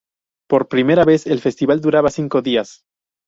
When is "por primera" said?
0.49-1.05